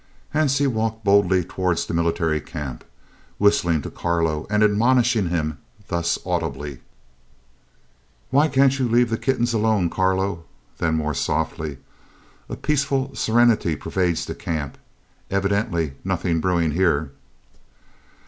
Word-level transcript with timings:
Hansie 0.33 0.65
walked 0.65 1.03
boldly 1.03 1.43
towards 1.43 1.85
the 1.85 1.93
Military 1.93 2.41
Camp, 2.41 2.83
whistling 3.37 3.83
to 3.83 3.91
Carlo 3.91 4.47
and 4.49 4.63
admonishing 4.63 5.29
him 5.29 5.59
thus 5.89 6.17
audibly: 6.25 6.79
"Why 8.31 8.47
can't 8.47 8.79
you 8.79 8.89
leave 8.89 9.11
the 9.11 9.17
kittens 9.19 9.53
alone, 9.53 9.91
Carlo?" 9.91 10.45
Then 10.79 10.95
more 10.95 11.13
softly: 11.13 11.77
"A 12.49 12.55
peaceful 12.55 13.13
serenity 13.15 13.75
pervades 13.75 14.25
the 14.25 14.33
camp. 14.33 14.79
Evidently 15.29 15.93
nothing 16.03 16.39
brewing 16.39 16.71
here!" 16.71 17.11